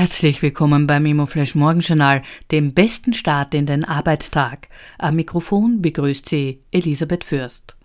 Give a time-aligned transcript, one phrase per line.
[0.00, 4.68] Herzlich willkommen beim Immoflash Morgenjournal, dem besten Start in den Arbeitstag.
[4.96, 7.76] Am Mikrofon begrüßt Sie Elisabeth Fürst.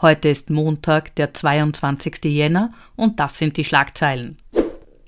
[0.00, 2.24] Heute ist Montag, der 22.
[2.24, 4.38] Jänner und das sind die Schlagzeilen.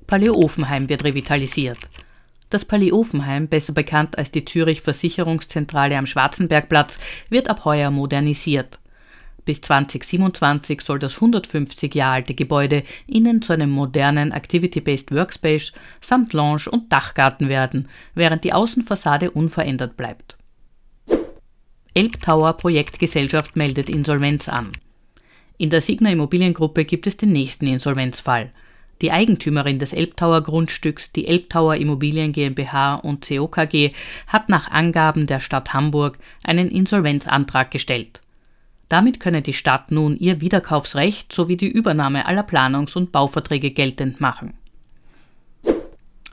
[0.07, 1.79] Palais Ofenheim wird revitalisiert.
[2.51, 7.01] Das Palais Ofenheim, besser bekannt als die Zürich Versicherungszentrale am Schwarzenbergplatz,
[7.31, 8.79] wird ab heuer modernisiert.
[9.45, 16.33] Bis 2027 soll das 150 Jahre alte Gebäude innen zu einem modernen Activity-Based Workspace samt
[16.33, 20.37] Lounge und Dachgarten werden, während die Außenfassade unverändert bleibt.
[21.95, 24.71] Elbtower Projektgesellschaft meldet Insolvenz an.
[25.59, 28.53] In der Signa Immobiliengruppe gibt es den nächsten Insolvenzfall.
[29.03, 33.49] Die Eigentümerin des Elbtower Grundstücks, die Elbtower Immobilien GmbH und Co.
[33.49, 33.91] KG,
[34.29, 38.21] hat nach Angaben der Stadt Hamburg einen Insolvenzantrag gestellt.
[38.93, 44.21] Damit könne die Stadt nun ihr Wiederkaufsrecht sowie die Übernahme aller Planungs- und Bauverträge geltend
[44.21, 44.53] machen.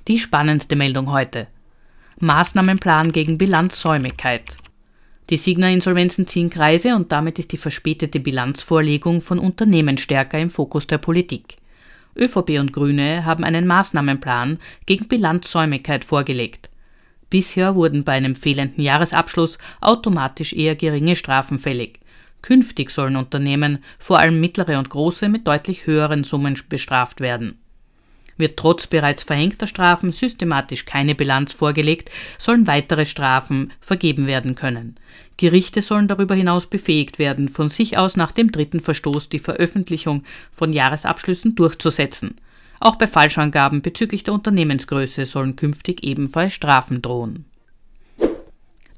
[0.10, 1.48] Die spannendste Meldung heute.
[2.20, 4.44] Maßnahmenplan gegen Bilanzsäumigkeit.
[5.30, 10.86] Die Signa-Insolvenzen ziehen Kreise und damit ist die verspätete Bilanzvorlegung von Unternehmen stärker im Fokus
[10.86, 11.56] der Politik.
[12.18, 16.70] ÖVP und Grüne haben einen Maßnahmenplan gegen Bilanzsäumigkeit vorgelegt.
[17.30, 22.02] Bisher wurden bei einem fehlenden Jahresabschluss automatisch eher geringe Strafen fällig.
[22.42, 27.58] Künftig sollen Unternehmen, vor allem mittlere und große, mit deutlich höheren Summen bestraft werden.
[28.38, 34.96] Wird trotz bereits verhängter Strafen systematisch keine Bilanz vorgelegt, sollen weitere Strafen vergeben werden können.
[35.36, 40.24] Gerichte sollen darüber hinaus befähigt werden, von sich aus nach dem dritten Verstoß die Veröffentlichung
[40.54, 42.36] von Jahresabschlüssen durchzusetzen.
[42.80, 47.44] Auch bei Falschangaben bezüglich der Unternehmensgröße sollen künftig ebenfalls Strafen drohen.